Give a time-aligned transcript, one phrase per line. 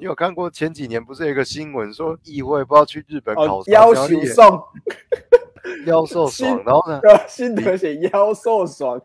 [0.00, 4.62] 你有看过前几年不是有一个新闻说议会不知道去日本考察， 腰然后也送，
[5.86, 7.00] 腰受爽，然后呢？
[7.26, 9.00] 新德写腰受爽。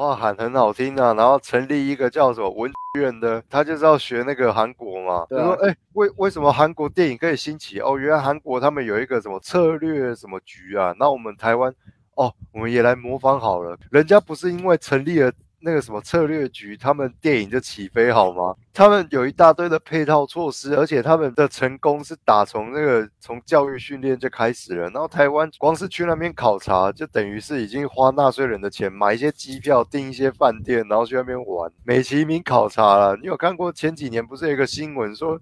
[0.00, 7.80] 号喊很好听啊，然后成立一个叫什么文院的，他就是要学那个韩国嘛，就对啊说哎、为为什么韩国电影可以兴起？
[7.80, 11.72] 哦，原来韩国他们有一个什么策略什么局啊，那我们台湾
[12.14, 15.32] 哦，我们也来模仿好了，人家不是因为成立了。
[15.62, 18.54] 那个什么策略局，他们电影就起飞好吗？
[18.72, 24.88] 他们有一大堆的配套措施，而且他们的成功是打从那个从教育训练就开始了。
[24.90, 33.16] 然后台湾光是去那边考察，就等于是已经花纳税人的钱买一些机票、订一些饭店，然后去那边玩，美其名考察了。
[33.16, 35.38] 你有看过前几年不是有一个新闻说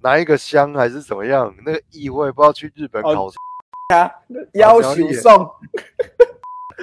[0.00, 3.36] 哪一个乡还是怎么样，那个议会不知道去日本哦考察，
[3.98, 4.10] 啊，
[4.54, 5.50] 要求送，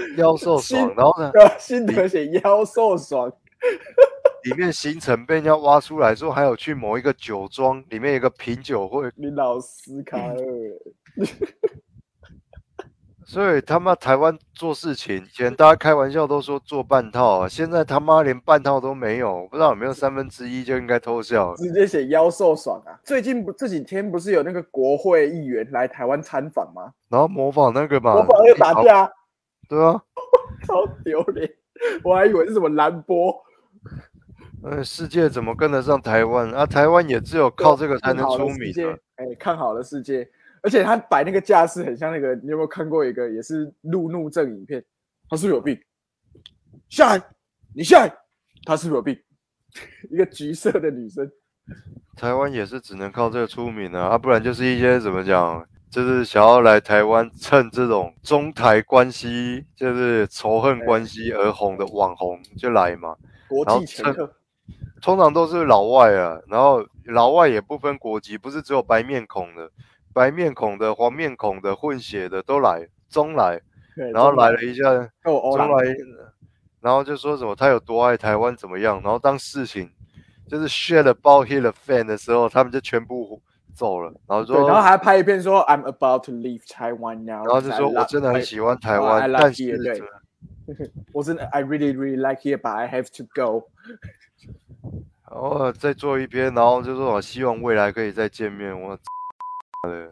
[0.18, 1.32] 腰受爽，然后呢？
[1.60, 3.32] 心得写妖兽爽。
[4.46, 10.38] 里面行程被人家挖出来说，还有去某一个酒庄，里面有一个品酒会，你老斯卡尔，
[13.26, 21.54] 所以他妈台湾做事情，以前大家开玩笑都说做半套啊，现在他妈连半套都没有，不知道有没有三分之一就应该偷笑。
[21.58, 22.98] 直接写妖兽爽啊！
[23.04, 26.94] 最近不这几天不是有那个国会议员来台湾参访吗？
[27.10, 29.12] 然后模仿那个嘛，模仿那个打好，架，
[29.70, 30.04] 对啊，
[30.68, 31.50] 超丢脸！
[32.04, 33.34] 我还以为是什么蓝波，
[34.64, 36.66] 嗯，世界怎么跟得上台湾啊？
[36.66, 38.74] 台湾也只有靠这个才能出名。
[39.16, 40.28] 哎，看好了世界，
[40.64, 44.84] 而且他摆那个架势很像那个，你有没有看过一个也是路怒症影片？
[45.30, 45.80] 他是不是有病？
[46.90, 47.24] 下来，
[47.76, 48.12] 你下来，
[48.66, 49.18] 他是不是有病？
[50.10, 51.32] 一个橘色的女生，
[52.18, 63.16] 台湾也是只能靠这个出名啊，啊，不然就是一些怎么讲，就是想要来台湾趁这种中台关系，就是仇恨关系而红的网红就来嘛。
[63.48, 64.32] 国际前客，
[65.02, 69.72] 通常都是老外啊，然后老外也不分国籍，不是只有白面孔的，
[70.14, 73.60] 白面孔的、黄面孔的、混血的都来，中来，
[73.96, 74.52] 然后来。
[74.52, 74.84] 来了一下，
[75.24, 75.96] 中来，
[76.82, 79.90] 然后就说什么他有多爱台湾怎么样，然后当事情
[80.48, 83.42] 就是 share about hit the fan 的时候，他们就全部
[83.80, 89.22] 走了，然后对，说，然后还拍一片说 I'm about to leave Taiwan now，然后就说我真的很喜欢台哦湾
[89.54, 90.02] 是 here，对
[91.14, 93.70] 我真的 I really really like here, but I have to go。
[95.32, 98.98] 然后再做一篇，然后就说我希望未来可以再见面，我
[99.88, 100.10] 的，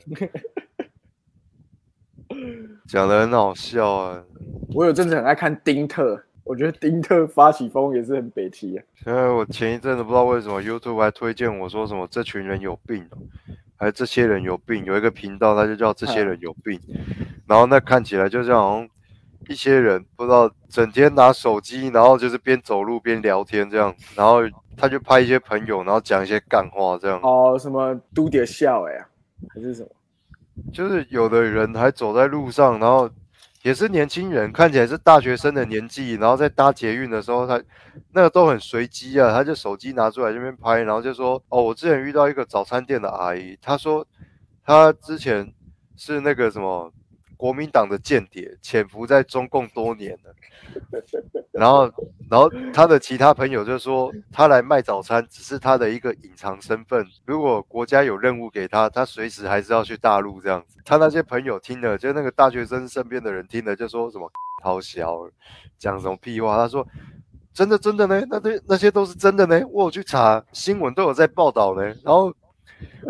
[2.88, 4.24] 讲的很好笑啊。
[4.76, 8.84] 我有阵子很爱看丁特，我觉得丁特发起疯也是很北齐啊。
[9.06, 13.18] 因为我前一阵子不知道为什么 YouTube 还推荐我说什么这群人有病哦，
[13.76, 16.80] 还这些人有病，有一个频道它就叫这些人有病，
[17.46, 18.90] 然后那看起来就像好像
[19.50, 24.42] 一些人不知道整天拿手机，然后就是边走路边聊天这样，然后
[24.76, 29.08] 他就拍一些朋友，然后讲一些干话这样，哦，什么嘟点笑哎呀，
[29.54, 29.90] 还是什么？
[30.74, 33.08] 就是有的人还走在路上，然后
[33.68, 37.62] 也是年轻人，看起来是大学生的年纪，然后在搭捷运的时候，他
[38.14, 44.08] 那个都很随机啊，他就手机拿出来这边拍，然后就说：“哦，我之前遇到一个早餐店的阿姨，她说
[44.64, 45.54] 她之前
[45.98, 46.90] 是那个什么
[47.38, 50.34] 国民党的间谍，潜伏在中共多年了。”
[51.54, 51.90] 然后，
[52.30, 57.06] 然后他的其他朋友就说，他来卖早餐只是他的一个隐藏身份。
[57.26, 60.78] 如果国家有任务给他，他随时还是要去大陆这样子。
[60.86, 64.30] 他那些朋友听了，就那个大学生身边的人听了，就说什么
[64.64, 65.28] 好小，
[65.80, 66.58] 讲什么屁话。
[66.58, 66.86] 他说
[67.54, 71.82] 真的真的呢，那对那些都是真的呢，我有去查新闻都有在报道呢。
[72.04, 72.32] 然后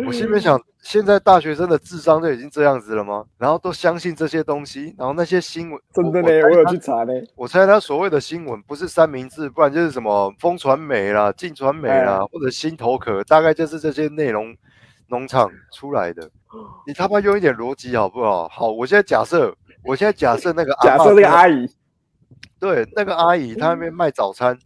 [0.05, 3.25] 我心里面想，现在大学生的智商就已经这样子了吗？
[3.38, 7.13] 然后都相信这些东西，然后那些新闻真的呢，我有去查呢。
[7.35, 14.56] 我猜他所谓的新闻不是三明治，不然就是什么风传媒啦、晋传媒啦，或者新头壳，大概就是这些内容
[15.07, 16.29] 农场出来的。
[16.88, 18.47] 你他妈用一点逻辑好不好？
[18.47, 19.53] 好，我现在假设，
[19.83, 21.68] 我现在假设那个阿假设那个阿姨，
[22.59, 24.57] 对那个阿姨，她那边卖早餐，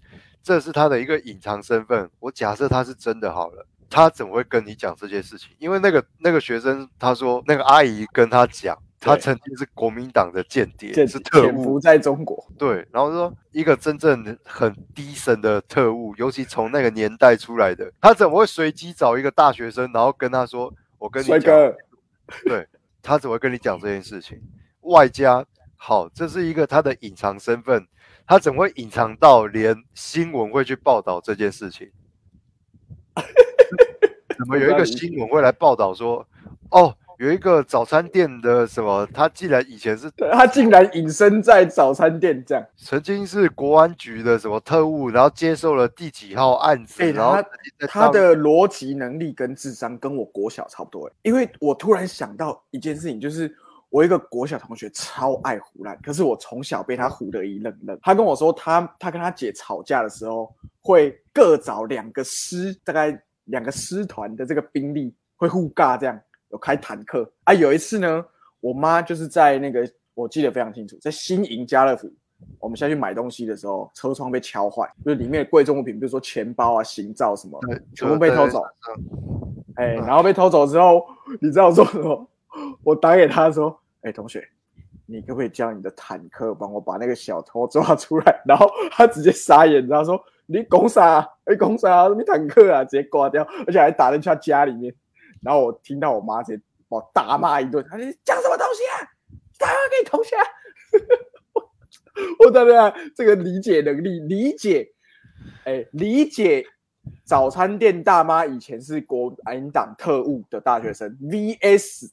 [0.44, 2.10] 这是她的一个隐藏身份。
[2.20, 5.50] 我假设她是真的好了，她怎么会跟你讲这些事情？
[5.60, 11.78] 因为那个那个学生他说，那个阿姨跟他讲，他曾经是国民党的间谍，潜是特务。
[11.78, 21.42] 在中国，对，然后说一个真正很低神的特务，尤其从那个年代出来的，他怎么会随机找一个大学生，然后跟他说：“我跟你讲，
[22.46, 22.66] 对
[23.02, 24.42] 他怎么会跟你讲这件事情？
[24.82, 25.46] 外加
[25.76, 27.86] 好，这是一个他的隐藏身份，
[28.26, 31.92] 他怎么会隐藏到连新闻会去报道这件事情？
[34.42, 36.26] 怎么有一个新闻会来报道说
[36.72, 42.66] 哦，有一个早餐店的什么，他既然以前是他竟然隐身在早餐店这样。
[42.76, 47.38] 曾经是国安局的什么特务，然后接受了第几号案子，哎然后
[47.88, 53.56] 他的逻辑能力跟智商跟我国小差不多欸，因为我突然想到一件事情，就是
[53.90, 58.00] 我一个国小同学超爱胡乱，可是我从小被他唬得一愣愣。
[58.02, 67.54] 他跟我说他，他跟他姐吵架的时候，会各找两个师，大概两个师团的这个兵力会互尬，这样有开坦克啊。
[67.54, 68.26] 有一次呢，
[68.60, 72.12] 我妈就是在那个我记得非常清楚，在新营家乐福。
[72.60, 78.64] 我们下去买东西的时候，车窗被敲坏，就是里面的贵重物品，比如说钱包啊、行照什么，对全部被偷走。
[79.76, 81.06] 哎、嗯然后被偷走之后，
[81.40, 82.28] 你知道我做什么？
[82.84, 84.44] 我打给他说：“哎、同学，
[85.06, 90.22] 你可不可以叫你的坦克帮我把那个小偷抓出来？”然后他直接傻眼，然后说
[90.52, 91.28] ：“你拱啥？
[91.50, 92.08] 你，拱啥？
[92.18, 94.94] 你坦克啊！”直接挂掉，而且还打进去他家里面。
[95.42, 99.10] 然后我听到我妈直接把我大骂一顿，她说：“你讲什么东西啊？
[99.58, 100.44] 打电话给你同学啊！”
[102.46, 104.92] 我当然这个理解能力，理解，
[105.64, 106.64] 哎，理解
[107.24, 112.12] 早餐店大妈以前是国民党特务的大学生，VS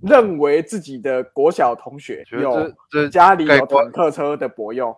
[0.00, 2.72] 认为自己的国小同学有
[3.10, 4.96] 家里有坦克车的博用，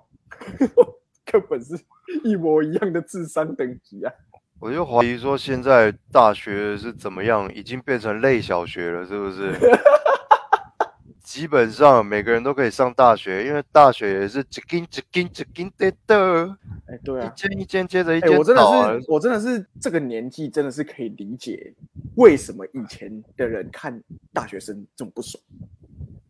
[1.24, 1.74] 根本是
[2.24, 4.12] 一模一样的智商等级啊！
[4.60, 9.52] 我就怀疑说，现在大学是怎么样，已经变成类小学了，是不是？
[11.22, 16.56] 基本上每个人都可以上大学，因为大学也是一根一根一根的的，
[16.86, 21.74] 哎，对啊一啊，间一间接着一哎，间我真的是，我真的是这个年纪，真的是可以理解
[22.16, 24.02] 为什么以前的人看
[24.32, 25.40] 大学生这么不爽。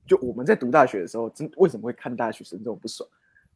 [0.04, 3.08] 就我们在读大学的时候，真为什么会看大学生这么不爽，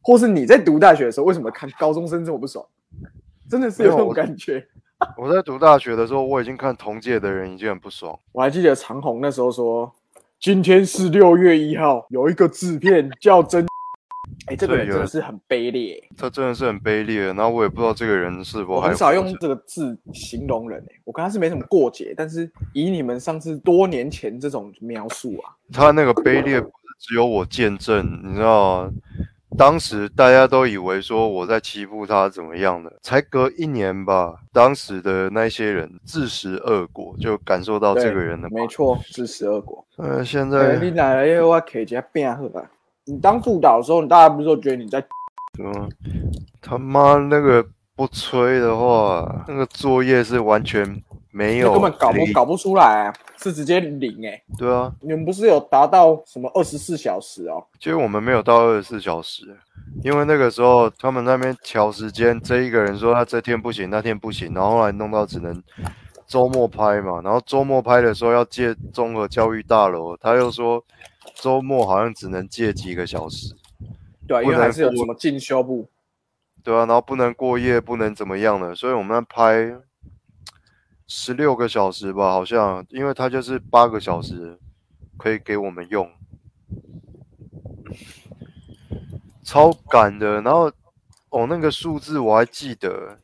[0.03, 2.63] 或是你在读大学的时候，为什么看高中生这么不爽？
[3.49, 4.65] 真的是有这种感觉。
[5.17, 8.17] 我在读大学的时候，我已经看同届的人已经很不爽。
[8.31, 9.91] 我还记得长虹那时候说，
[10.39, 13.65] 今天是六月一号，有一个制片叫真，
[14.47, 16.01] 哎，这个人真的是很卑劣。
[16.17, 28.91] 他真的是很卑劣，然后我也不知道这个人是否很少用这个字形容人、欸、我跟他是没什么过节，但是以你们上次多年前这种描述啊，他那个卑劣不是只有我见证，你知道吗？
[29.57, 39.85] 当时大家都以为说我在欺负他怎么样的，才隔一年吧，当时的那些人自食恶果，就感受到对这个人的没错，自食恶果。
[39.97, 42.65] 呃，现对，在你哪来我给人家变好啊？
[43.05, 45.03] 你当副导的时候，你大家不是都觉得你在？
[45.59, 45.89] 嗯，
[46.61, 47.63] 他妈那个
[47.95, 50.83] 不催的话，那个作业是完全
[51.35, 57.65] 没有根本搞不搞不出来、啊，是直接零哎、对啊，你们不是有达到什么二十四小时哦？
[57.79, 59.43] 其实我们没有到二十四小时，
[60.03, 65.59] 因为那个时候他们那边调时间，这一个人说他这天不行，那天不行，然后后来弄到只能
[66.27, 70.85] 周末拍嘛，然后周末拍的时候要借综合教育大楼，他又说
[71.33, 73.55] 周末好像只能借几个小时，
[74.27, 75.89] 对啊，因为还是有什么进修部，
[76.63, 79.75] 对啊，然后不能过夜，不能怎么样的，所以我们要拍
[81.15, 84.57] 十六个小时吧，好像，因为它就是八个小时
[85.15, 86.11] 可以给我们用，
[89.43, 90.41] 超赶的。
[90.41, 90.71] 然后
[91.29, 93.15] 哦，那个数字我还记得，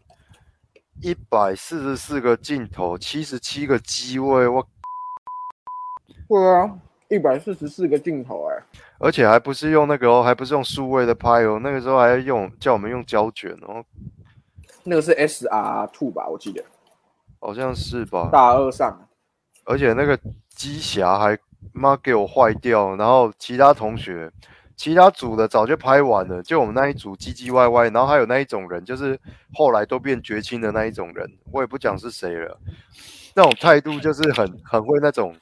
[1.02, 4.64] 一百四十四个镜头，七十七个机位，我
[6.28, 8.64] 对啊，一百四十四个镜头哎、
[9.00, 13.84] 而且还不是用那个哦，还不是用数位的拍哦，那个时候还要用叫我们用胶卷哦，
[14.84, 16.64] 那个是 S R Two 吧，我记得
[17.40, 18.30] 好像是吧？
[18.32, 19.08] 大二上。
[19.66, 20.18] 而且那个
[20.50, 21.38] 机匣还
[21.74, 24.32] 妈给我坏掉，然后其他同学、
[24.76, 29.20] 其他组的早就拍完了，就我们那一组唧唧歪歪，然后还有那一种人，就是
[29.54, 32.60] 后来都变绝亲的那一种人，我也不讲是谁了，
[33.36, 35.36] 那种态度就是很很会那种，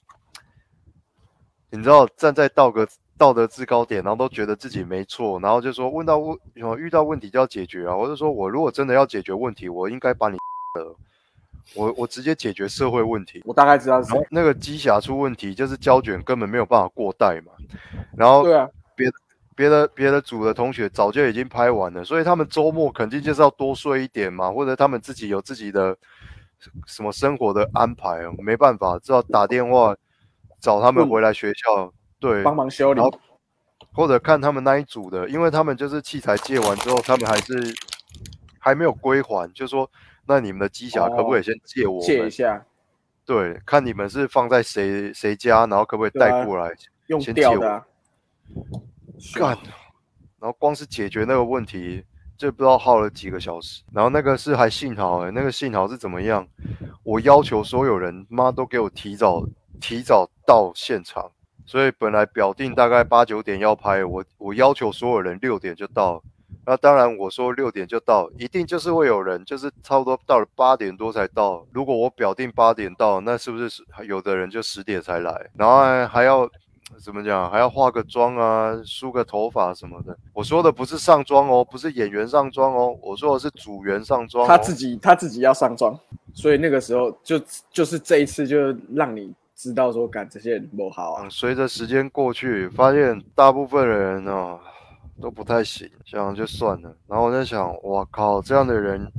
[1.70, 2.86] 你知道站在道德
[3.18, 10.36] 道德制高点，然后都觉得自己没错，然后就说问到问有遇到问题就要解决啊，我就说我如果真的要解决问题，我应该把你
[10.74, 10.96] 的。
[11.76, 14.14] 我我直接解决社会问题，我大概知道是。
[14.30, 17.52] 那个机匣出问题，就是胶卷根本没有办法过带嘛。
[18.16, 19.10] 然后对啊，别
[19.56, 25.96] 别的别的组的同学早就已经拍完了，所以他们周末肯定就是要多睡一点嘛，或者他们自己有自己的
[26.86, 29.96] 什么生活的安排哦，没办法，只好打电话
[30.60, 33.02] 找他们回来学校，对，帮忙修理
[33.94, 37.76] 或者看他们那一组的，因为他们就是器材借完之后，他们还是
[38.60, 39.90] 还没有归还，就说
[40.28, 42.66] 那你们的机匣可不可以先借我一下，
[43.26, 46.74] 对，看你们是放在谁谁家，然后可不可以带过来
[47.08, 47.86] 用先借我掉的啊、
[49.36, 49.58] 干，
[50.40, 52.04] 然后光是解决那个问题，
[52.38, 53.84] 就不知道耗了几个小时。
[53.94, 56.46] 然后那个是还幸好哎、那个幸好是怎么样？
[57.04, 59.48] 我要求所有人妈都给我提早
[59.80, 61.32] 提早到现场，
[61.66, 66.22] 所以本来表定大概八九点要拍，我我要求所有人六点就到。
[66.70, 71.66] 那当然，我说六点就到，一定就是会有人，就是差不多到了八点多才到。
[71.72, 75.50] 如果我表定八点到，那是不是有的人就十点才来？
[75.56, 76.46] 然后还还要
[77.02, 77.50] 怎么讲？
[77.50, 80.18] 还要化个妆啊，梳个头发什么的。
[80.34, 84.48] 我说的不是上妆哦，不是演员上妆哦，我说的是组员上妆、哦。
[84.50, 85.98] 他自己他自己要上妆，
[86.34, 91.32] 所以那个时候就就是这一次就让你知道说，干这些人不好啊嗯，。
[91.32, 94.60] 随着时间过去，发现大部分人哦
[95.22, 96.96] 都不太行，想就算了。
[97.08, 99.12] 然后我在想，哇靠，这样的人，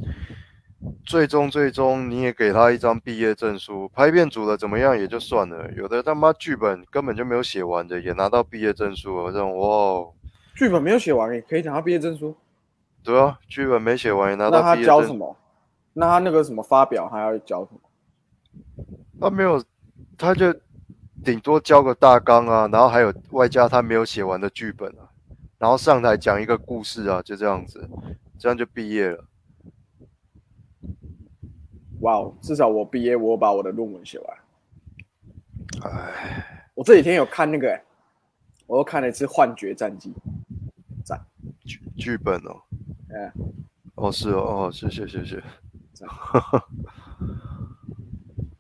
[1.05, 10.13] 最终最终你也给他一张毕业证书，拍片组的怎么样也就算了，有的他妈剧本根本就没有写完的，也拿到毕业证书了，这种哇，哦
[10.55, 12.35] 剧本没有写完，也可以拿到毕业证书。
[13.05, 15.37] 对啊，剧本没写完也拿到毕业证教什么？
[15.95, 18.85] 那他那个什么发表还要教什么？
[19.21, 19.63] 他没有，
[20.17, 20.53] 他就
[21.25, 25.07] 顶多交个大纲啊，然后还有外加他没有写完的剧本啊，
[25.59, 27.87] 然后上台讲一个故事啊，就这样子，
[28.39, 29.25] 这样就毕业了。
[32.01, 34.39] 哇哦，至少我毕业，我有把我的论文写完。
[35.83, 37.83] 哎，我这几天有看那个、欸，
[38.67, 40.11] 我又看了一次《幻觉战记》。
[41.65, 42.63] 剧剧本哦，
[43.11, 43.33] 哎，
[43.97, 45.43] 哦是哦，哦谢谢谢谢。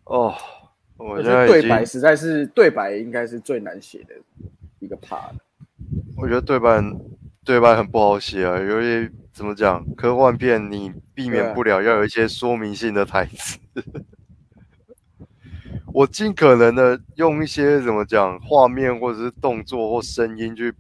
[0.05, 0.35] 哦，
[0.97, 4.15] 我我觉得对白实在是对白，应该是最难写的
[4.81, 5.35] 一个 part。
[6.17, 6.83] 我觉得对白
[7.45, 13.59] 对白很不好写啊，尤其怎么讲，科幻片你避免不了要有一些说明性的台词。
[15.95, 20.73] 我尽可能的用一些怎么讲画面或者是动作或声音去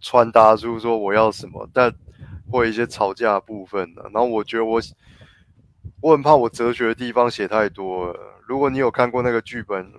[0.00, 1.94] 传达出说我要什么，但
[2.50, 4.80] 会有一些吵架的部分的、然后我觉得我
[6.00, 8.18] 我很怕我哲学的地方写太多了。
[8.46, 9.92] 如果你有看过那个剧本，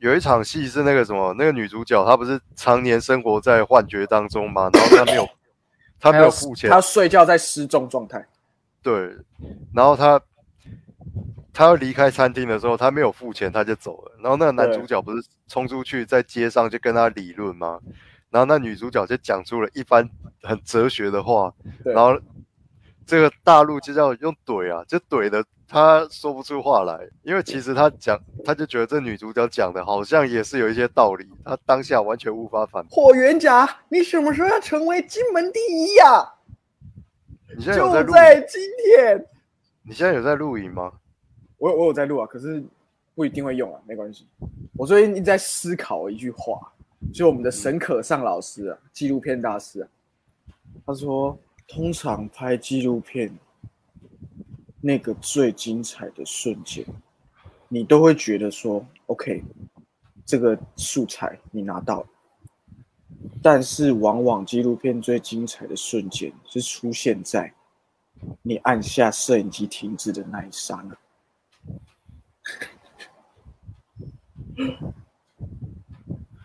[0.00, 5.28] 有一场戏是那个什么，那个女主角她不是常年生活在幻觉当中嘛，然后她没有
[6.00, 8.26] 她没有付钱，她睡觉在失重状态。
[8.82, 9.14] 对，
[9.74, 10.20] 然后她
[11.52, 14.12] 她要离开餐厅的时候，她没有付钱，她就走了。
[14.22, 17.78] 然后那个男主角不是冲出去在街上就跟她理论吗？
[18.30, 20.08] 然后那女主角就讲出了一番
[20.42, 21.52] 很哲学的话，
[21.84, 22.18] 然后
[23.04, 32.90] 这个大陆就叫用怼啊，就怼的他说不出话来，因为其实他讲他就觉得这女主角讲的好像也是有一些道理，他当下完全无法反驳。
[32.90, 36.28] 霍元甲，你什么时候要成为金门第一呀、
[37.56, 38.02] 你现在有在？
[38.02, 39.26] 就在今天。
[39.84, 40.92] 你现在有在录影吗？
[41.56, 42.60] 我有我有在录啊，可是
[43.14, 44.26] 不一定会用啊，没关系。
[44.76, 46.60] 我最近一直在思考一句话，
[47.14, 49.88] 就我们的沈可尚老师啊，纪录片大师啊，
[50.84, 53.32] 他说，通常拍纪录片
[54.80, 56.84] 那个最精彩的瞬间，
[57.68, 59.42] 你都会觉得说，OK，
[60.24, 62.06] 这个素材你拿到了。
[63.42, 67.52] 但是往往纪录片最精彩的瞬间是出现在
[68.42, 70.96] 你按下摄影机停止的那一刹那。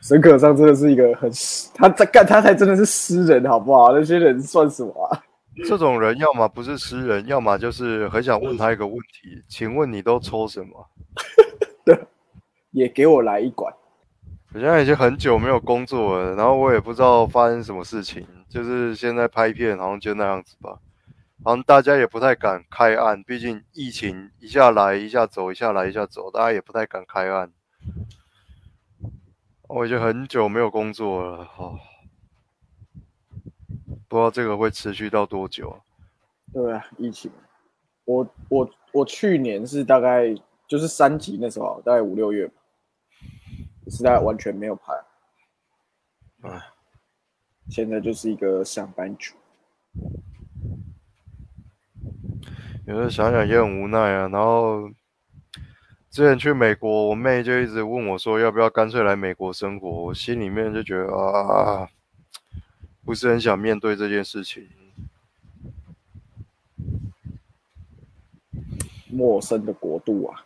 [0.02, 1.32] 沈可尚真的是一个很，
[1.74, 3.92] 他在干他才真的是诗人，好不好？
[3.92, 5.24] 那些人算什么啊？
[5.64, 10.90] 这种人要么不是诗人，要么就是很想问他一个问题：请问你都抽什么？
[12.72, 13.74] 也给我来一管。
[14.54, 20.80] 我现在已经很久没有工作了，然后我也不知道发生什么事情，就是现在拍片好像就那样子吧，
[21.44, 27.52] 好像大家也不太敢开案，毕竟疫情一下来一下走，一下来一下走，大家也不太敢开案。
[29.68, 31.80] 我已经很久没有工作了，哦，
[34.16, 35.78] 不知道这个会持续到多久。
[36.54, 37.30] 对啊，疫情，
[38.06, 40.34] 我我我去年是大概
[40.70, 42.54] 就是三级那时候，大概五六月吧，
[43.90, 44.94] 是大概完全没有拍。
[46.44, 46.62] 唉，
[47.70, 49.36] 现在就是一个上班族。
[52.88, 54.30] 有时候想想也很无奈啊。
[54.30, 54.88] 然后
[56.10, 61.90] 之前去美国，我妹就一直问我说要不要干脆来美国生活，我心里面就觉得啊，
[63.06, 64.68] 不是很想面对这件事情。
[69.08, 70.44] 陌生的国度啊，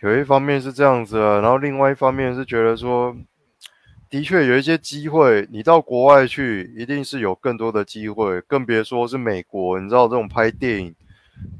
[0.00, 3.16] 有一方面是这样子啊，然后另外一方面是觉得说，
[4.10, 10.94] 的确有一些机会，你到国外去一定是有更多的机会，更别说是美国，你知道这种拍电影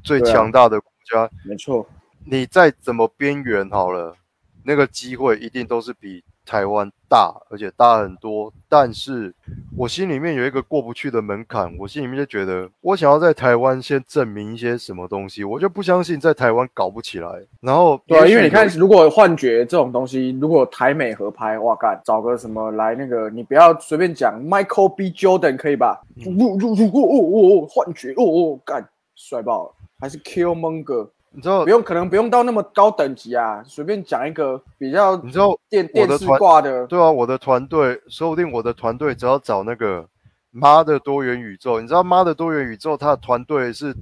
[0.03, 1.89] 最强大的国家，没错，
[2.25, 4.15] 你再怎么边缘好了，
[4.63, 8.51] 那个机会一定都是比台湾大，而且大很多。
[8.69, 9.33] 但是
[9.77, 17.29] 我心里面有一个过不去的门槛，我心里面就觉得，我想要在台湾先证明一些什么东西，我就不相信在台湾搞不起来。
[17.61, 25.11] 然后对啊，因为你看有，如果幻觉这种东西，如果台美合拍，哇干，找个什么来那个，你不要随便讲 Michael B.
[25.11, 26.01] Jordan 可以吧？
[26.25, 29.75] 哦哦哦哦哦，幻觉哦哦干，帅爆了！
[29.97, 40.07] 还是 Killmonger，你知道不，用可能不用到那么高等级啊，随便讲一个比较你知道电电视挂的，对啊，我的团队，说不定我的团队只要找那个
[40.51, 43.93] 妈的多元宇宙，你知道妈的多元宇宙，它的团队是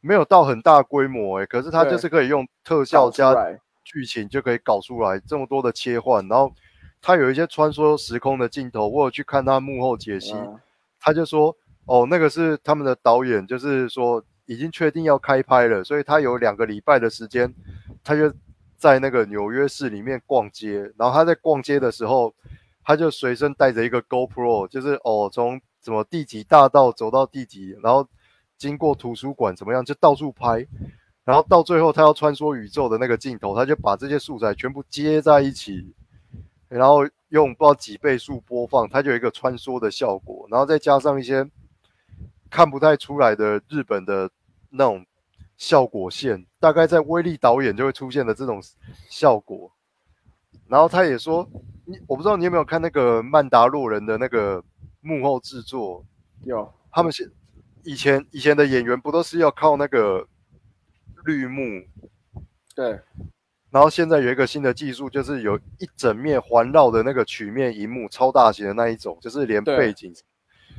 [0.00, 3.34] 没有到很大规模诶、可是它就是可以用特效加
[3.82, 6.52] 剧情就可以搞出来这么多的切换，然后
[7.02, 10.60] 它有一些穿梭时空的镜头，我有去看他幕后解析，嗯。
[11.00, 17.52] 他就说哦，那个是他们的导演，就是说已经确定要开拍了，所以他有两个礼拜的时间，
[18.02, 18.32] 他就
[18.76, 22.34] 在那个纽约市里面逛街，然后他在逛街的时候，
[22.84, 28.06] 他就随身带着一个 GoPro，就是哦从什么第几大道走到第几，然后
[28.56, 30.66] 经过图书馆怎么样，就到处拍。
[31.24, 35.94] 然后到最后，他要穿梭宇宙的那个镜头，他就把这些素材全部接在一起，
[36.68, 36.98] 然后
[37.30, 41.42] 用不知道几倍速播放，它就有一个穿梭的效果，然后再加上一些
[42.54, 44.30] 看不太出来的日本的
[44.70, 45.04] 那种
[45.56, 48.62] 效果线，大概在威力导演就会出现的这种
[49.10, 49.72] 效果。
[50.68, 51.44] 然后他也说，
[51.84, 54.62] 你我不知道你有没有看那个曼达洛人的那个
[55.00, 56.06] 幕后制作，
[56.44, 56.72] 有。
[56.92, 57.28] 他们现
[57.82, 60.24] 以前以前的演员不都是要靠那个
[61.24, 61.60] 绿幕？
[62.76, 63.00] 对。
[63.72, 70.14] 然后现在有一个新的技术，就是有一整面环绕的那个曲面荧幕，超大型的那一种，就是连背景，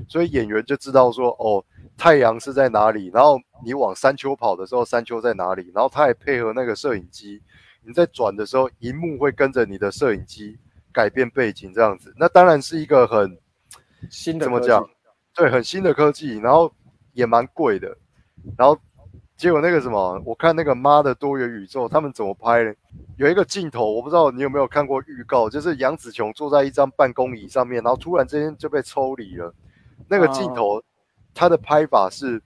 [0.07, 1.63] 所以演员就知道说，哦，
[1.97, 7.41] 太阳是在哪里，然后你往山丘跑的时候，山丘在哪里，然后他也配合那个摄影机，
[7.83, 10.57] 你在转的时候，荧幕会跟着你的摄影机
[10.91, 13.37] 改变背景，这样子，那当然是一个很
[14.09, 14.87] 新的怎么讲？
[15.33, 16.71] 对，很新的科技，然后
[17.13, 17.97] 也蛮贵的，
[18.57, 18.77] 然后
[19.37, 22.73] 结果那个什么，我看那个妈的多元宇宙，他们怎么拍呢？
[23.17, 29.53] 有一个镜头，我不知道你有没有看过预告，就是杨紫琼坐在一张办公椅上面，然后突然之间就被抽离了。
[30.07, 30.81] 那个镜头，
[31.33, 32.41] 他的拍法是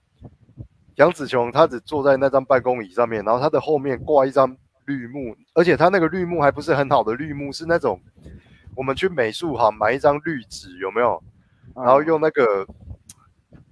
[0.96, 8.00] 杨紫琼她只坐在那张办公椅上面，然后她的后面挂一张绿幕，而且她那个绿幕还不是很好的绿幕，是那种
[8.74, 11.22] 我们去美术行买一张绿纸，有没有？
[11.76, 12.66] 嗯然后用那个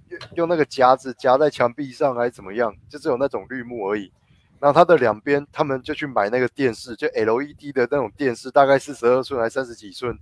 [0.07, 4.11] 用用那个夹子夹在墙壁上还是怎么样，就只有那种绿幕而已。
[4.57, 10.17] 然后它的两边，他们就去买那个电视，就 LED 的那种电视，大概四十二寸还三十几寸，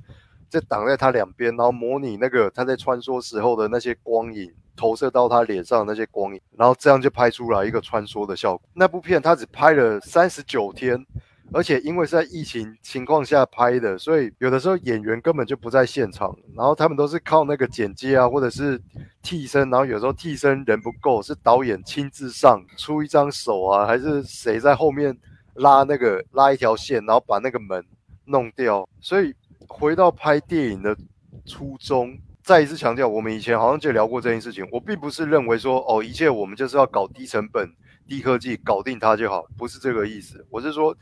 [0.49, 8.69] 在挡在他两边，然后模拟那个他在穿梭时候的那些光影投射到他脸上那些光影，然后这样就拍出来一个穿梭的效果。
[8.73, 11.05] 那部片他只拍了三十九天，
[11.51, 18.79] 而且因为是在疫情情况下拍的，所以有的时候演员根本就不在现场，然后他们都是靠那个剪接啊，或者是
[19.21, 25.17] 替身，然后有时候替身人不够，是导演亲自上出一张手啊，还是谁在后面
[25.55, 27.83] 拉那个拉一条线，然后把那个门
[28.25, 28.87] 弄掉。
[28.99, 29.33] 所以
[29.67, 30.95] 回到拍电影的
[31.45, 32.17] 初衷。
[32.43, 34.65] 再一次强调，我们以前好像就聊过这件事情。
[34.71, 37.69] 我并不是认为说，哦，一切我们就是要搞低成本、
[38.07, 40.47] 低科技，搞定它就好，不是这个意思。
[40.49, 40.95] 我是说，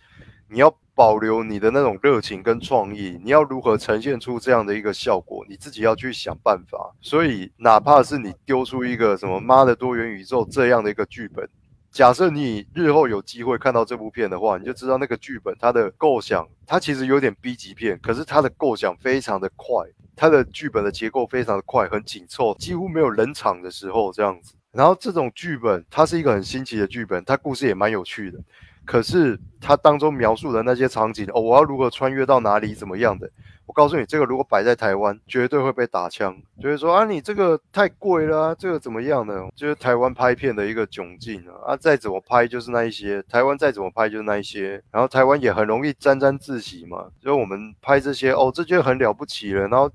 [0.49, 6.95] 你要保留你的那种热情跟创意，你要如何呈现出这样的一个效果，你自己要去想办法。
[6.99, 11.47] 所以，哪怕是你丢出一个什么妈的多元宇宙这样的一个剧本，
[11.95, 19.77] 假设你日后有机会看到这部片的话，你就知道那个剧本它的构想，它其实有点 B 级片，可是它的构想非常的快，
[20.13, 24.55] 它的剧本的结构非常的快，很紧凑，几乎没有冷场的时候这样子。
[24.73, 28.37] 然后这种剧本，它是一个很新奇的剧本，它故事也蛮有趣的。
[28.83, 33.31] 可是它当中描述的那些场景，哦，我要如何穿越到哪里，怎么样的？
[33.65, 39.47] 我告诉你，这个如果摆在台湾，绝对会被打枪，就是说啊，你这个太贵了、这个怎么样呢？
[39.55, 41.73] 就是台湾拍片的一个窘境啊！
[41.73, 49.91] 啊，再怎么拍就是那一些，台湾再怎么拍就是那一些，然后台湾也很容易沾沾自喜嘛，就是我们拍这些哦，这就很了不起了，然后。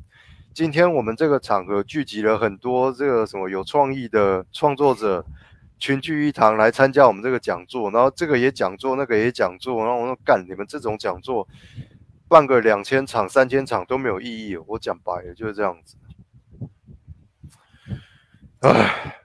[0.52, 5.24] 今天我们这个场合聚集了很多这个什么有创意的创作者，
[5.78, 11.46] 群聚一堂来参加我们这个讲座，然后这个也讲座，那个也讲座，然后我说干，你们这种讲座
[12.30, 15.96] 办个两千场、三千场都没有意义，我讲白了就是这样子。
[18.60, 19.16] 唉，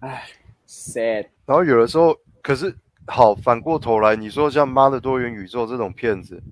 [0.00, 0.24] 唉
[0.68, 6.42] ，sad，然后有的时候，可是好反过头来，你说像《妈的多元宇宙》这种片子，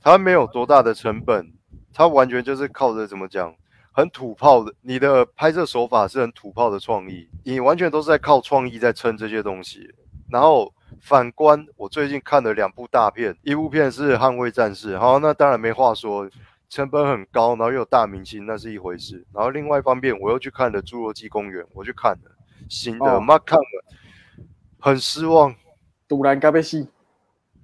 [0.00, 1.52] 它没有多大的成本，
[1.92, 3.52] 它完全就是靠着怎么讲，
[3.90, 9.92] 很土炮的，你的拍摄手法是很土炮的创意，你完全都是在靠创意在撑这些东西。
[10.30, 16.28] 然后反观我最近看了两部大片，一部片是《捍卫战士》，好，那当然没话说，
[16.68, 19.24] 成本很高，然后又有大明星，那是一回事。
[19.32, 22.30] 然后另外一方面，我又去看了《侏罗纪公园》，我去看了
[22.68, 23.64] 新的，哦妈、看了
[24.78, 25.54] 很失望。
[26.08, 26.88] 突然该被戏，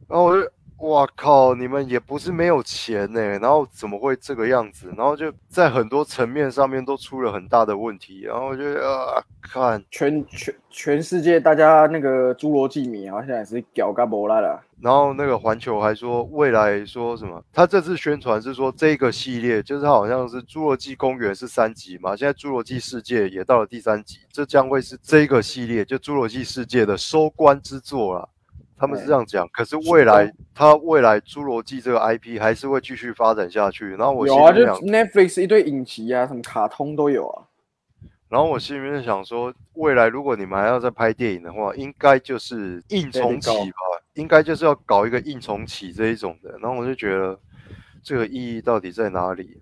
[0.06, 4.92] 然后我就哇靠，你们也不是没有钱呢、然后怎么会这个样子？
[4.96, 8.22] 然后就在很多层面上面都出了很大的问题。
[8.22, 14.62] 然后我就啊，看，全全全世界大家那个侏罗纪迷好像也是屌嘎博拉了。
[14.80, 17.42] 然后那个环球还说未来说什么？
[17.50, 28.28] 他这次宣传是说这个系列就是好像是《侏罗纪公园》是三集嘛，现在《侏罗纪世界》也到了第三集，这将会是这个系列就《侏罗纪世界》的收官之作啦。
[28.76, 33.90] 他们是这样讲，可是未来它未来侏罗纪这个 IP 还是会继续发展下去。
[33.96, 37.44] 然后我心有啊，就，Netflix 一堆影集啊，什么卡通都有啊。
[38.28, 43.78] 然后我心里面想说，未来如果你们还要再拍电影的话，应该就是硬重启吧，
[44.14, 46.58] 应该就是要搞一个硬重启这一种的。
[46.58, 47.38] 然后我就觉得
[48.02, 49.60] 这个意义到底在哪里？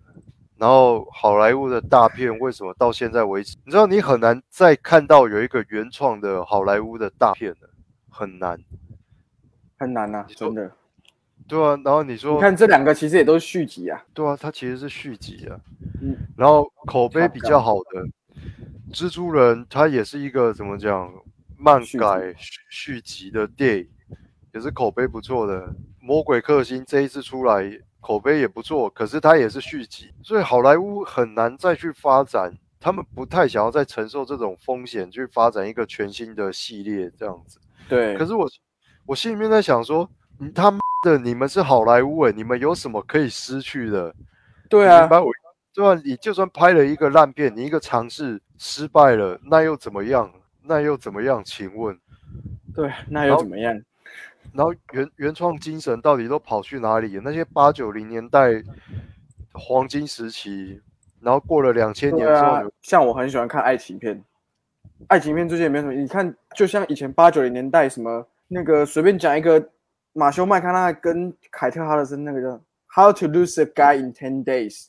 [0.57, 7.69] 然后好莱坞的大片为什么到现在为止，你知道你很难再看到有一个原创的好莱坞的大片了，
[8.09, 8.57] 很难，
[9.83, 10.71] 很难呐、真的。
[11.49, 11.77] 对啊。
[11.85, 14.01] 然后你说你看这两个其实也都是续集啊。
[14.15, 15.59] 对啊，它其实是续集啊。
[16.01, 18.07] 嗯然后口碑比较好的
[18.93, 21.13] 蜘蛛人，它也是一个怎么讲
[21.59, 23.89] 漫改续续集的电影，
[24.55, 25.75] 也是口碑不错的。
[26.01, 37.61] 魔鬼克星这一次出来口碑也不错，可是它也是续集，所以好莱坞很难再去发展，他们不太想要再承受这种风险去发展一个全新的系列这样子。
[37.89, 38.49] 对，可是我
[39.07, 44.15] 我心里面在想说，你他妈的你们是好莱坞诶，你们有什么可以失去的？
[44.69, 45.31] 对啊你明，白我
[45.75, 50.33] 对啊，你就算拍了一个烂片，你一个尝试失败了，那又怎么样？
[50.63, 51.43] 那又怎么样？
[51.45, 51.99] 请问，
[52.75, 53.75] 对，那又怎么样？
[54.53, 57.21] 然后原原创精神到底都跑去哪里？
[57.25, 58.63] 那些八九零年代
[59.53, 60.81] 黄金时期，
[61.21, 64.23] 然后过了两千年之后，啊，像我很喜欢看爱情片，
[65.09, 65.93] 爱情片最近也没什么。
[65.93, 69.67] 你看，就像以前八九零年代什么那个，随便讲一个
[70.13, 72.49] 马修麦康纳跟凯特哈德森那个叫
[72.95, 74.85] 《How to Lose a Guy in Ten Days》，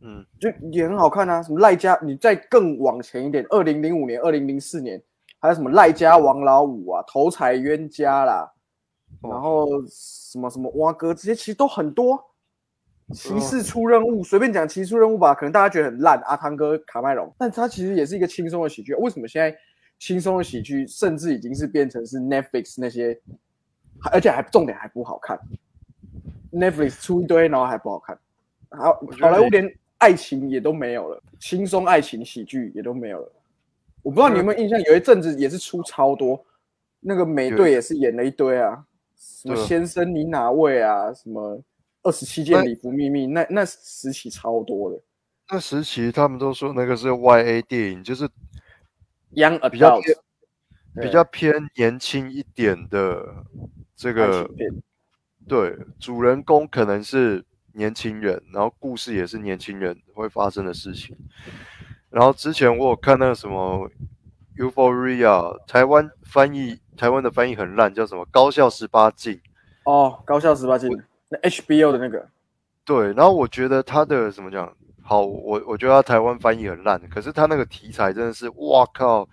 [0.00, 1.40] 嗯，就也很好看啊。
[1.40, 5.00] 什么赖家，你再更往前一点，二零零五年、二零零四年，
[5.38, 8.52] 还有什么赖家王老五啊、头彩冤家啦，
[9.22, 12.20] 哦然后什么什么蛙哥，这些其实都很多。
[13.14, 18.92] 骑哦士出任务，随便讲骑士出任务吧，可能大家觉得很烂，阿汤哥、卡麦隆，但他其实也是一个轻松的喜剧。
[18.96, 19.56] 为什么现在
[19.98, 23.18] 轻松的喜剧甚至已经是变成是 Netflix 那些，
[24.12, 25.38] 而且还重点还不好看
[26.52, 28.18] ，Netflix 出一堆，然后还不好看，
[28.70, 33.32] 好好莱坞连爱情也都没有了，轻松爱情喜剧也都没有了。
[34.02, 36.42] 我不知道你有没有印象，有一阵子也是出超多，
[37.00, 38.84] 那个美队也是演了一堆啊，
[39.16, 41.60] 什么先生你哪位啊，什么
[42.04, 45.00] 二十七件礼服秘密，那那时期超多的。
[45.50, 48.28] 那时期他们都说那个是 Y A 电影，就是
[49.32, 50.00] Young 比较
[51.00, 53.44] 比较偏年轻一点的
[53.94, 54.48] 这个，
[55.46, 61.16] 对，主人公可能是年轻人，然后故事也是年轻人会发生的事情。
[62.10, 63.90] 然后之前我有看那个什么
[64.56, 69.40] Euphoria，台湾翻译台湾的翻译很烂，叫什么高校十八禁。
[69.84, 70.90] 哦，高校十八禁，
[71.28, 72.28] 那 HBO 的那个，
[72.84, 74.74] 对，然后我觉得他的怎么讲？
[75.08, 79.26] 好，我我觉得他台湾翻译很烂，可是他那个题材真的是，哇靠，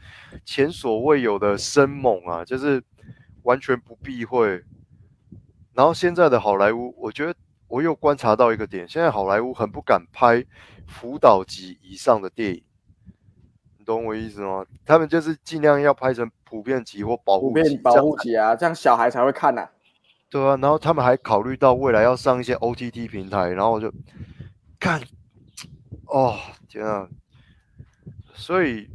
[0.45, 2.81] 前所未有的生猛啊，就是
[3.43, 4.63] 完全不避讳。
[5.73, 7.35] 然后现在的好莱坞，我觉得
[7.67, 10.41] 我又观察到一个点，现在好莱坞很不敢拍
[10.87, 12.63] 辅导级以上的电影，
[13.77, 14.65] 你懂我意思吗？
[14.85, 19.71] 他们就是尽量要拍成普遍级或保护级，保护级啊，这样小孩才会看呐、啊。
[20.29, 23.91] 对啊，然后他们还考虑到未来要上一些 OTT 平台，然后我就
[24.79, 25.01] 看，
[26.15, 27.09] 哦天啊！
[28.33, 28.89] 所以，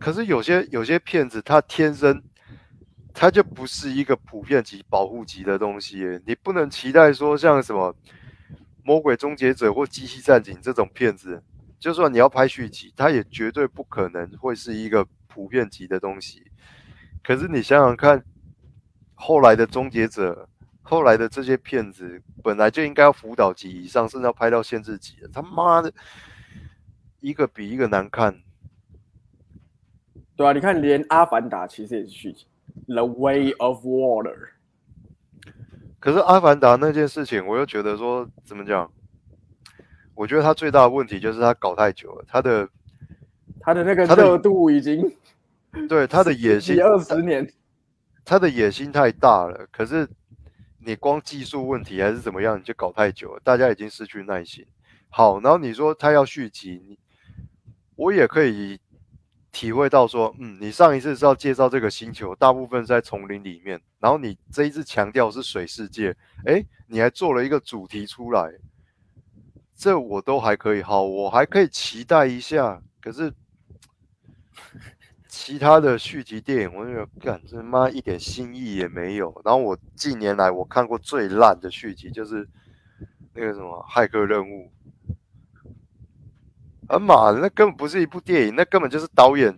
[0.00, 2.20] 可是有些有些骗子他天生
[3.14, 7.94] 他就不是一个普遍级保护级的东西，你不能期待说像什么
[8.82, 11.40] 魔鬼终结者或机器战警这种骗子，
[11.78, 16.50] 就算你要拍续集，他也绝对不可能会是一个普遍级的东西。
[17.22, 18.24] 可是你想想看，
[19.14, 20.48] 后来的终结者，
[20.88, 25.92] 后来的这些骗子，本来就应该要辅导级以上，甚至要拍到限制级的，他妈的，
[27.20, 28.34] 一个比一个难看。
[30.34, 32.46] 对啊，你看连《阿凡达》其实也是续集，
[32.94, 34.34] 《The Way of Water》。
[36.00, 38.90] 可是《阿凡达》那件事情，我又觉得说，怎么讲？
[40.14, 42.66] 我觉得他最大的问题就是他搞太久了，他的
[43.60, 45.12] 他的那个热度已经
[45.86, 47.52] 对他的野心，二十年，
[48.24, 50.08] 他的野心太大了，可是
[50.78, 54.66] 你光技术问题还是怎么样，你就搞太久了，大家已经失去耐心。
[55.08, 56.98] 好，然后你说他要续集，你
[57.96, 58.80] 我也可以
[59.50, 68.52] 体会到说，嗯，你上一次是要介绍这个星球，大部分在丛林里面，然后你这一次强调是水世界，诶，你还做了一个主题出来，
[69.74, 73.32] 这我都还可以，好，我还可以期待一下，可是。
[75.40, 79.32] 其他的续集电影，我就觉得干这妈一点新意也没有。
[79.44, 82.46] 然后我近年来我看过最烂的续集就是
[83.34, 84.68] 那个什么《骇客任务》，
[86.88, 89.56] 啊妈的，那根本不是一部电影，那根本就是导演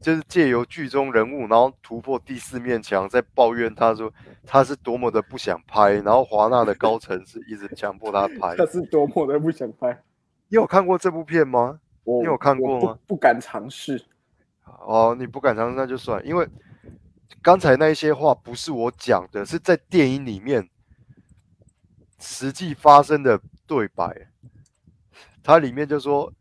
[0.00, 4.10] 就是借由剧中人物，然后突破第四面墙，在抱怨他说
[4.46, 8.56] 他是多么的不想拍，然后华纳的高层是一直强迫他拍。
[8.58, 10.02] 他是多么的不想拍。
[10.48, 11.78] 你有看过这部片吗？
[12.02, 14.02] 我你有看过吗不敢尝试。
[14.64, 16.48] 哦，你不敢尝试那就算，因为
[17.40, 20.68] 刚才那一些话不是我讲的，是在电影里面
[22.18, 24.28] 实际发生的对白。
[25.42, 26.32] 它里面就说，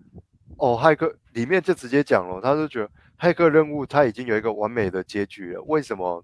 [0.57, 6.23] 哦，骇客里面就直接讲了，他就觉得骇客任务它已经有一个完美的结局了，为什么？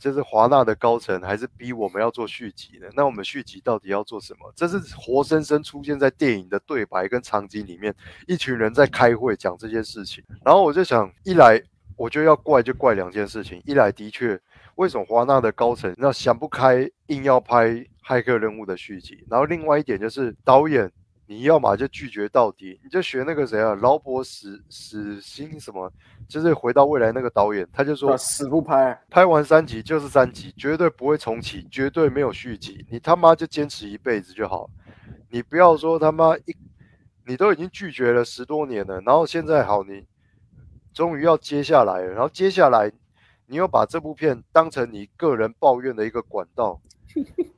[0.00, 2.88] 就是华纳的高层还是逼我们要做续集呢？
[2.96, 4.52] 那我们续集到底要做什么？
[4.56, 7.94] 这是活生生出现在电影的对白跟场景里面，
[8.26, 10.24] 一群人在开会讲这件事情。
[10.44, 11.62] 然后我就想，一来
[11.96, 14.40] 我就要怪就怪两件事情，一来的确，
[14.74, 19.24] 为什么华纳的高层那想不开，硬要拍骇客任务的续集？
[19.30, 20.90] 然后另外一点就是导演。
[21.30, 25.88] 你要么就拒绝到底，你就学那个谁啊，劳勃史史星什么，
[26.28, 29.00] 就是回到未来那个导演，他就说啊死不拍。
[29.08, 32.84] 拍完三集就是三集，绝对不会重启，绝对没有续集。
[32.90, 34.68] 你他妈就坚持一辈子就好，
[35.30, 36.56] 你不要说他妈一，
[37.24, 40.04] 你都已经拒绝了十多年了，然后现在好，你
[40.92, 42.90] 终于要接下来了，然后接下来
[43.46, 46.80] 你又把这部片当成你个人抱怨的一个管道，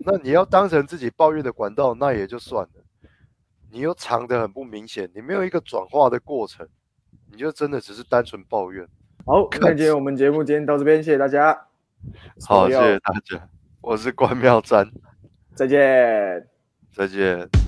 [0.00, 2.85] 那你要当成自己抱怨的管道，那也就算了。
[3.72, 6.68] 你又藏得很不明显，你没有一个转化的过程，
[7.30, 8.87] 你就真的只是单纯抱怨。
[9.24, 11.58] 好，那今天我们节目今天到这边，谢谢大家，
[12.46, 13.48] 好，谢谢大家，
[13.80, 14.87] 我是关妙瞻，
[15.54, 16.46] 再见。
[16.94, 17.62] 再见。